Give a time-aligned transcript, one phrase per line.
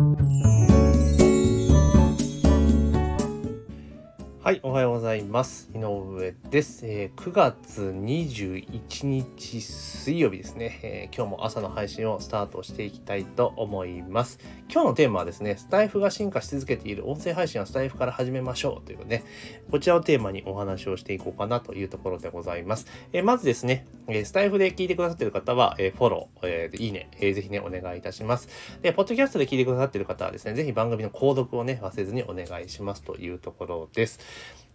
[0.00, 0.69] Thank you.
[4.50, 5.70] はい、おはようございます。
[5.76, 6.84] 井上です。
[6.84, 14.40] えー、9月21日水曜日ですね、えー、今日も朝の配信をスタートしていきたいと思います。
[14.68, 19.22] 今日のテーマはですね、スタイフが進化し続けている音声配信はスタイフから始めましょうというね、
[19.70, 22.88] こちらをテーマにお話をしていこうかなというところでございます。
[23.12, 23.86] えー、まずですね、
[24.24, 28.48] スタイフで聞いてくださっている方は、えフォロー、えいいね、えー、ぜひね、お願いいたします。
[28.82, 34.18] で、ポッドキャストで聞いてくださっている方はですね、ぜひ番組の購読をね、忘れずにお願いしますというところです。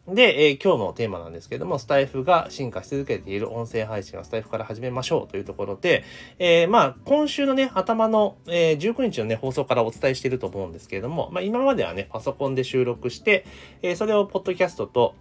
[0.08, 6.04] で、えー、今日のテーマなんですけども、スタイフが進化し続けている音声配信はスタイフから始めましょうというところで、
[6.38, 13.46] えー、まあ、今週のね、頭の、えー、19日のね、放送からお伝えしていると思うんですけれども、まあ、今まではね、パソコンで収録して、
[13.82, 15.16] え、それをポッドキャストと、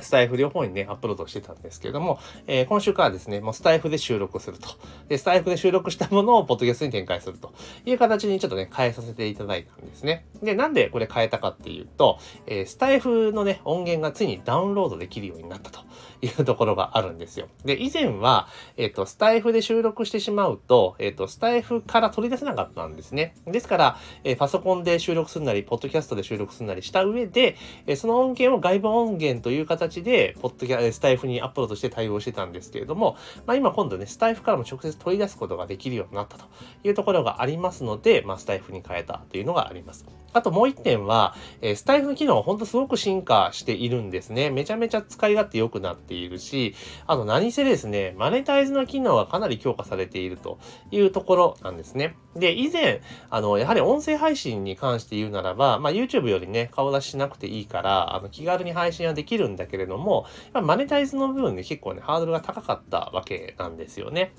[0.00, 4.68] スタイフ両方にね、アップロードしてたんですけれども、えー、今週からですね、もうスタイフで収録すると。
[5.08, 7.52] で、スタイフで収録したものをポッドキャストに展開すると
[7.86, 10.26] いう形にちょっとね、変えさせていただいたんですね。
[10.42, 15.80] で、なんでこれ変えたかっていうと、えー、スタイフのね、音源がついにダウンロードできるようになったと
[16.22, 17.48] いうところがあるんですよ。
[17.64, 23.34] で、以前は、えっ、ー、と、スタイフで収録してしまうと、えっ、と、スタイフから取り出せなかったんですね。
[23.46, 36.46] ですから、えパソコンで収録するなり、ポッドキャストで収録するなりした上で、えその音源を外部音源という形で、ポッドドキャスタイフにアップロードして対応してたんですけれども、まあ、今今度ね、スタイフからも直接取り出すことができるようになったと
[36.82, 40.06] いうところがありますので、まあ、スタイフに変えたというのがあります。
[40.34, 44.50] あともう一点は、えー、スタイフの機能は本当すごく進化しているんですね。
[44.50, 46.74] めちゃめちゃ使い勝手良くなっているし、
[47.06, 50.58] あと何せですね、マネタイズの機能はかなり強化されていると
[50.90, 52.16] いうところなんですね。
[52.36, 64.32] で、以前、あの、やはり音声配信に関して言うならば、まあ、YouTube よりね、顔出ししなくていいから、あの、気軽に配信はできるんだけれども、マネタイズの部分で結構ね、ハードルが高かったわけなんですよね。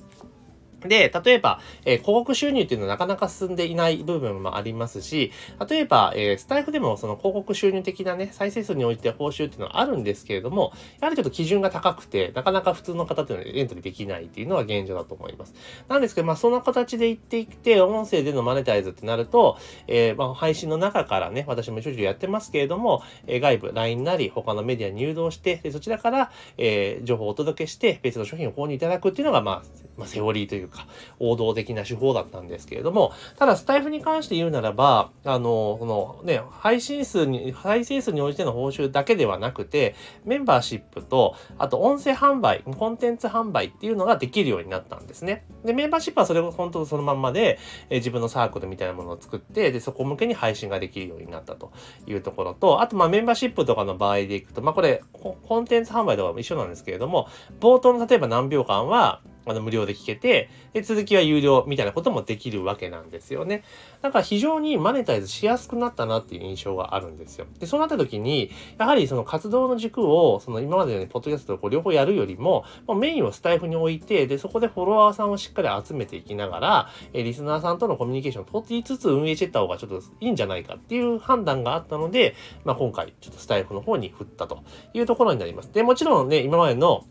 [0.82, 5.32] で、例えば、えー、広告収入っていうのはなかなか進んでいない部分もありますし、
[5.70, 15.54] 例えば、えー、スタイフでもその広告収入的なね、再生数において報酬っていうのはあるんですけれども、やはりちょっと基準が高くて、なかなか普通の方っていうのはエントリーできないっていうのは現状だと思います。
[15.88, 19.58] なんですけど、まあ、そんな形で言っていって、音声でのマネタイズってなると、
[19.88, 30.88] えー、まあ、配信の中からね、私もちょいちょいやってますけれども、え外部、LINE なり、他のメディアに誘導して、でそちらから、え情報をお届けして、別の商品を購入いただくっていうのが、まあ、まあ、セオリーというか、
[31.20, 45.46] 王道的な手法だったんですけれども、ただスタイフに関して言うならば、あの、このね、配信数に、再生数に応じての報酬だけではなくて、メンバーシップと、あと音声販売、コンテンツ販売っていうのができるようになったんですね。
[45.64, 47.60] で、メンバーシップはそれを本当そのまんまで、
[47.90, 51.72] え自分のサークルみたいなものを作って、で、そこ向けに配信ができるようになったと
[52.08, 57.28] いうところと、あと、まあ、メンバーシップとかの場合でいくと、まあ、これ、コンテンツ販売とかも一緒なんですけれども、
[57.60, 63.64] 冒頭の例えば何秒間は、あの無料で聞けて、で、続きは有料みたいなこともできるわけなんですよね。
[64.02, 67.46] だから非常にマネタイズしやすくなったなっていう印象があるんですよ。
[67.60, 84.64] で、そうなった時に、やはりその活動の軸を、その今までのようにポッドキャストとこう両方やるよりも、もうメインをスタイフに置いて、で、そこでフォロワーさんをしっかり集めていきながら、えリスナーさんとのコミュニケーションを取りつつ運営していった方がちょっといいんじゃないかっていう判断があったので、まあ今回ちょっとスタイフの方に振ったと
[84.94, 85.72] いうところになります。
[85.72, 87.06] で、もちろんね、今までの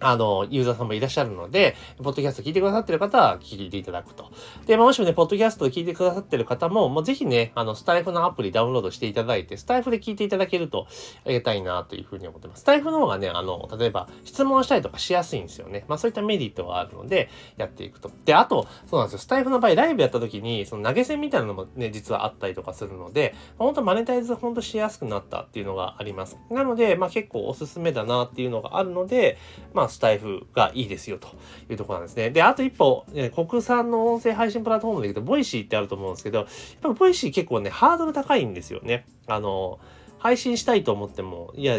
[0.00, 4.30] あの、ユーザーさんもいらっしゃるので、ポッドキャスト聞いてくださってる方は聞いていただくと。
[4.66, 10.86] でま、もしもね、ポッドキャストで聞いてくださってる方も、もうぜひね、あの、スタイフのアプリダウンロードしていただいて、スタイフで聞いていただけると
[11.24, 12.60] ありがたいなというふうに思ってます。
[12.60, 15.84] スタイフの方がね、あの、例えば質問したりとかしやすいんですよね。
[15.88, 18.10] まあそういったメリットがあるので、やっていくと。
[18.24, 19.18] で、あと、そうなんですよ。
[19.18, 26.38] スタイフの場合、ライブやった時に、その投げ銭みたいなのもね、実はあったりとかするので、本当マネタイズ本当しやすくなったっていうのがあります。
[26.50, 29.36] なので、まあ結構おすすめだなっていうのがあるので、
[29.74, 31.28] まあスタエフがいいですよと
[31.68, 32.30] いうところなんですね。
[32.30, 36.46] で、あと一歩、国産の音声配信プラットフォームで言うと、 Voicy ってあると思うんですけど、やっ
[36.80, 39.04] ぱ Voicy 結構ね、ハードル高いんですよね。
[39.26, 39.78] あの、
[40.20, 41.76] 配信したいと思っても、いや、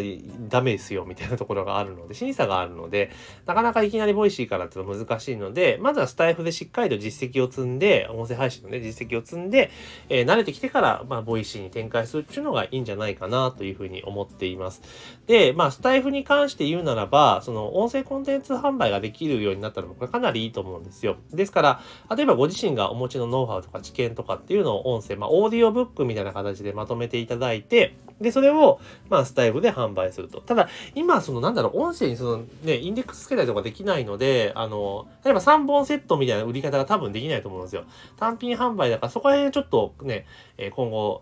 [0.50, 3.12] ダメですよ、みたいなところがあるので、審査があるので、
[3.46, 9.70] なかなかいきなり Voicy からっていうの難しいので、まずはスタエフでしっかりと実績を積んで、音声配信のね、実績を積んで、
[10.10, 14.82] えー、慣れてきてから、まあ、 Voicy に展開するっていうのがいいんじゃないかな、というふうに思っています。
[15.28, 21.18] で、まあ、スタイフに関して言うならば、その、音声コンテンツ販売ができるようになったのも、これかなりいいと思うんですよ。
[21.32, 21.82] ですから、
[22.16, 28.80] 例えばご自身がお持ちのノウハウとか知見とかっていうのを音声、まあ、オーディオブックみたいな形でまとめていただいて、で、それを、
[29.10, 30.42] まあ、スタイフで販売すると。
[30.42, 37.84] ただ、今、その、なんだろう、音声にその、ね、インデックスつけたりとかできないので、あの、例えば3本セットみたいな売り方が多分できないと思うんですよ。
[38.18, 40.26] 単品販売だから、そこら辺ちょっとね、
[40.58, 41.22] え今後、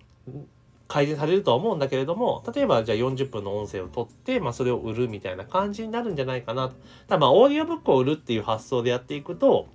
[0.90, 6.70] 改善されるとは思うんだけれども、例えばじゃあ40分の音声を取って、まあそれを売るみたいな感じになるんじゃないかな。
[7.08, 9.68] ただまあオーディオブックを売るっていう発想でやっていくと、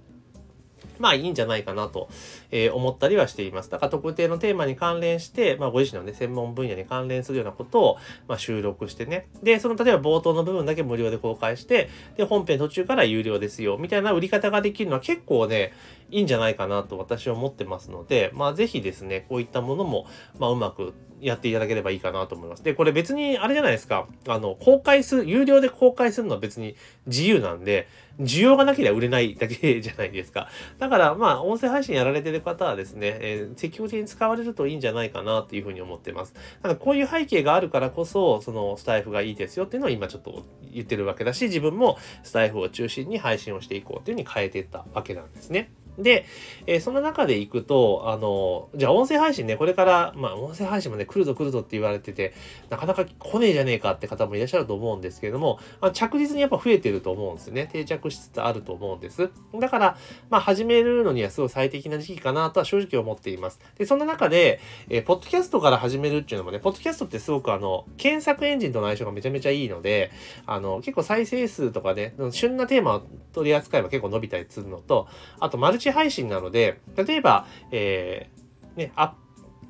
[0.99, 2.09] まあいいんじゃないかなと、
[2.51, 3.71] え、思ったりはしています。
[3.71, 7.97] だから特定のテーマに関連して、まあご自身のね、専門分野に関連するようなことを、
[8.29, 9.29] まあ、収録してね。
[9.43, 15.73] で、その例えば冒頭の部分だけ無料で公開して、で、本編途中から有料ですよ、みたいな売り方ができるのは結構ね、
[16.11, 20.07] いいんじゃないかなと私は思ってますので、まあぜひですね、こういったものも、
[20.39, 22.63] まあうまくやっていただければいいかなと思います。
[22.63, 24.07] で、これ別にあれじゃないですか。
[24.29, 27.89] あの、公開する、有料で公開するのは別に自由なんで、
[28.21, 30.49] 需要がなければ売れないだけじゃないですか。
[30.79, 36.35] だからまあ、音声配信やられてる方はですね、えー、積極的に使われるといいんじゃないかなっていうふうに思ってます。
[36.63, 45.73] ただこういう背景があるからこそ、そのスタイフがいいですよっていうのを今ちょっと言ってるわけだし、自分もスタイフを中心に配信をしていこうっていうふうに変えていったわけなんですね。
[45.99, 46.27] で、
[46.67, 52.35] えー、その中で行くと、あの、じゃあ音声配信ね、これから、まあ音声配信もね、来るぞ来るぞって言われてて、
[52.71, 57.69] なかなか来ねえじゃねえかって方もいらっしゃると思うんですけれども、あ、着実にやっぱ増えてると思うんですね。
[57.71, 59.31] 定着しつつあると思うんです。
[59.61, 59.99] だから、
[60.31, 63.61] まあ始めるのにはすごい最適な時期かなとは正直思っています。
[63.77, 70.11] で、そんな中で、えー、ポッドキャストから始めるっていうのもね、ポッドキャストってすごくあの、検索エンジンとの相性がめちゃめちゃいいので、
[70.47, 73.03] あの、結構再生数とかね、旬なテーマを
[73.33, 75.09] 取り扱えば結構伸びたりするのと、
[75.41, 79.15] あとマルチ配信なので、例えば、えー、ね、ア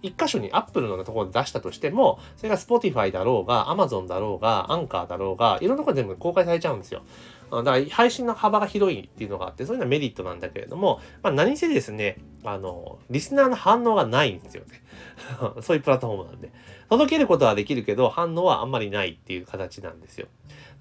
[0.05, 7.03] 一箇所に Apple のところで出したとしても、それが Spotify だろうが、Amazon だろうが、Anchor だろうが、いろんなところで全部公開されちゃうんですよ。
[7.51, 14.83] だから配信の幅が広いっていうのがあって、そういうのはメリットなんだけれども、まあ、何せですね、あの、リスナーの反応がないんですよね。
[15.63, 16.51] そういうプラットフォームなんで。
[16.91, 20.29] 届けることはできるけど、反応はあんまりないっていう形なんですよ。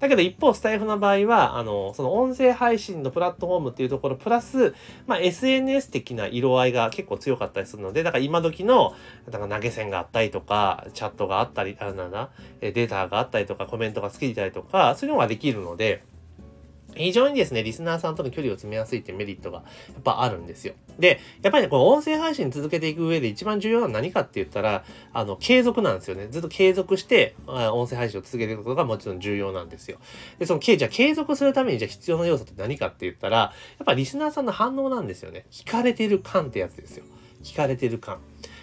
[0.00, 4.74] だけど一方、スタイフの場合は、あの、その音声配信のプラットフォームっていうところ、プラス、
[5.06, 8.94] まあ、SNS 的な色合いが結構強かったりするので、だから今時の、
[9.30, 12.30] だから投げ銭があったりとか、チャットがあったり、あなんだ、
[12.60, 16.02] データがあったりとか、コメントがつけたりとか、そういうのができるので、
[16.96, 19.64] 非常にですね、リスナーさんとの距離を詰めやすいってメリットがや
[19.98, 20.74] っぱあるんですよ。
[20.98, 26.28] で、やっぱりね、この音声配信続けていく上で一番重要なのは何かって言ったら、あの、継続なんですよね。
[26.28, 29.98] ずっと継続して、音声配信を続けていくことがもちろん重要なんですよ。
[30.38, 33.52] で、その、じゃあ継続するためにじゃあ必要な要素って何かって言ったら、や
[33.82, 35.46] っぱリスナーさんの反応なんですよね。
[35.50, 37.04] 聞かれてる感ってやつですよ。
[37.42, 38.18] 聞かれてる感。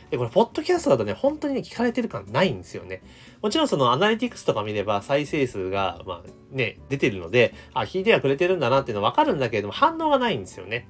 [0.10, 3.02] で、これ、ポッドキャストだとね、本当にね、聞かれてる感ないんですよね。
[3.42, 10.88] もちろんそのアナリティクスとか見れば再生数が、まあね、出てるので、あ、聞いてはくれてるんだなっていうのはわかるんだけれども、反応がないんですよね。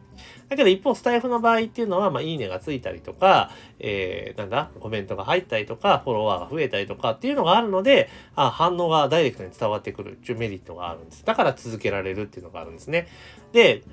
[0.50, 11.26] だけど一方、スタイフの場合っていうのは、まあ、いいねがついたりとか、えー、なんだ、コメントが入ったりとか、フォロワーが増えたりとかっていうのがあるので、あ、反応がダイレクトに伝わってくるっていうメリットがあるんです。
[11.26, 13.08] だから続けられるっていうのがあるんですね。
[13.54, 13.84] で、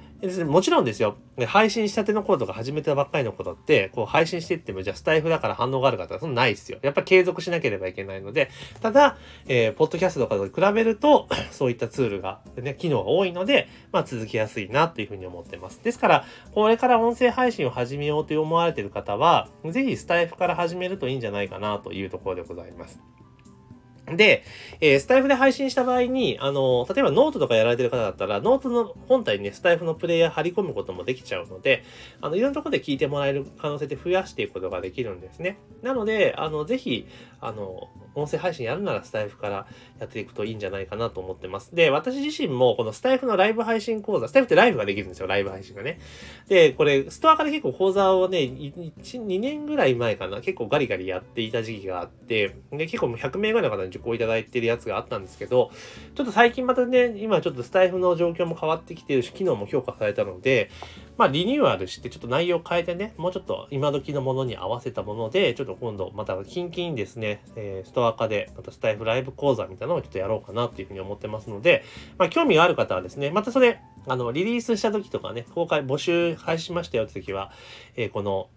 [0.47, 1.17] もちろんですよ。
[1.47, 6.79] 配信したての頃とか始めたばっかりの頃って、こう配信していっても、じゃあスタイフだから反応があるかってそんなないですよ。
[6.83, 8.48] やっぱ継続しなければいけないので、
[8.81, 9.17] ただ、
[9.47, 15.83] えー、ポッドキャストとかと比べると、 そういったツールが、ね、機能が多いので、まあ続きやすいなというふうに思ってます。
[15.83, 23.01] ですから、これから音声配信を始めようと思われている方は、ぜひスタエフから始めるといいんじゃないかなというところでございます。
[24.17, 24.45] で、
[24.81, 31.85] えー、スタエフで配信した場合に、あの、例えばノートとかやられてる方だったら、ノートの本体にね、スタエフのプレイヤー貼り込むこともできちゃうので、
[32.21, 35.59] あの、いろんなところで聞いてもらえる可能性って増やしていくことができるんですね。
[35.83, 37.07] なので、あの、ぜひ、
[37.41, 39.67] あの、音声配信やるならスタエフから
[39.99, 41.75] やっていくといいんじゃないかなと思ってます。
[41.75, 45.99] で、私自身もこのスタエフのライブ配信講座、スタエフってライブができるんですよ、ライブ配信がね。
[46.49, 48.93] で、これ、ストアから結構講座をね、1、
[49.27, 55.71] 2年ぐらい前かな、結構ガリガリやっていた時期があって、で、結構もう100名ぐらいの方に受講いただいてるやつがあったんですけど、
[56.15, 60.71] ちょっと最近またね、今ちょっとスタイフの状況も変わってきてるし、機能も強化されたので、
[61.19, 71.85] まあリニューアルしてちょっと内容変えてね、もうちょっと今時のものに合わせたもので、ちょっと今度またキンキンですね、えー、ストア化でまたスタイフライブ講座みたいなのをちょっとやろうかなっていうふうに思ってますので、
[72.17, 77.53] まあ興味がある方はですね、またそれ、あの、リリースした時とかね、公開、募集開始しましたよって時は、
[77.97, 78.49] えー、この、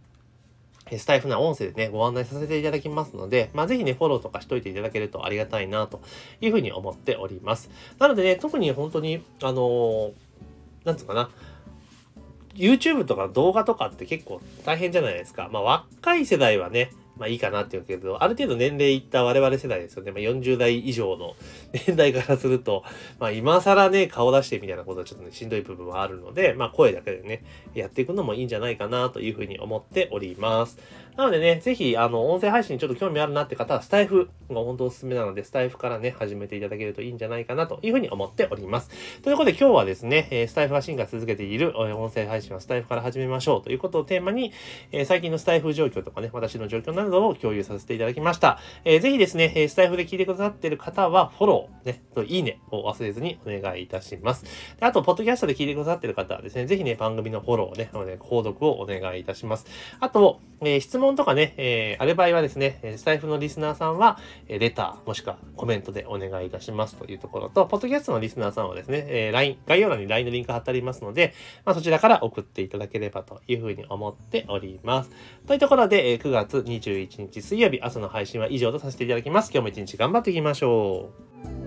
[0.97, 6.01] スタイフな音声でね、ご案内させていただきますので、まあ、ぜひね、フォローとかしといていただけるとありがたいな、と
[6.41, 7.69] いうふうに思っております。
[7.99, 10.13] なのでね、特に本当に、あのー、
[10.83, 11.29] なんつうかな、
[12.55, 15.49] YouTube とか動画とかって結構大変じゃないですか。
[15.51, 16.91] まあ若い世代はね、
[17.21, 20.11] まあいいかなっていうけど、ある程度年齢いった我々世代ですよね。
[20.11, 21.35] まあ40代以上の
[21.87, 22.83] 年代からすると、
[23.19, 27.43] まあ今更ね、顔出してみたいなことはちょっとね、しんどい部分はあるので、まあ声だけでね、
[27.75, 30.79] やっていくのもいいんじゃないかなというふうに思っております。
[31.17, 38.89] なのでね、ぜひ、あの、音声配信にちょっと興味あるなって方は、スタイフが本当おすすめなので、スタイフからね、始めていただけるといいんじゃないかなというふうに思っております。
[39.21, 44.53] ということで、今日はですね、スタイフが進化続けている音声配信はスタイフから始めましょうということをテーマに、
[45.05, 48.59] 最近のスタイフ状況とかね、私の状況などを共有させていただきました。
[48.85, 54.43] えー、ぜひですね、スタイフで聞いてくださっている方は、フォロー、ね、いいねを忘れずにお願いいたします。
[54.79, 59.65] であと、ポッドキャストで聞いてくださっている方はですね、ぜひね、番組のフォローをね、購読をお願いいたします。
[59.99, 71.33] あと、えー、質問とかね、えー、ある場合はですね、スタイフのリスナーさんは、えレターもしくはコメントでお願いいたしますというところと、ポッドキャストのリスナーさんはですね、えー、LINE、概要欄に LINE のリンク貼ってありますので、
[71.65, 75.09] まあ、そちらから送っていただければというふうに思っております。
[75.47, 79.51] というところで、え9月21 21日水曜日朝の配信は以上とさせていただきます。
[79.53, 81.09] 今日も一日頑張っていきましょ
[81.47, 81.60] う。